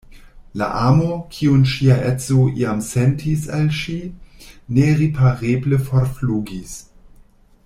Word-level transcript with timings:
La 0.59 0.67
amo, 0.83 1.09
kiun 1.35 1.67
ŝia 1.73 1.97
edzo 2.13 2.47
iam 2.63 2.81
sentis 2.87 3.45
al 3.59 3.69
ŝi, 3.83 3.95
neripareble 4.79 5.83
forflugis. 5.91 6.79